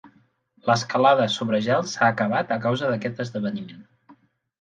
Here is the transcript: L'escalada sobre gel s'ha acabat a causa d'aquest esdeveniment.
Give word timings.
L'escalada 0.69 1.27
sobre 1.33 1.59
gel 1.65 1.85
s'ha 1.91 2.07
acabat 2.13 2.55
a 2.55 2.57
causa 2.65 2.89
d'aquest 2.93 3.21
esdeveniment. 3.27 3.85